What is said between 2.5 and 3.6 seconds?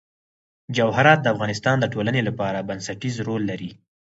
بنسټيز رول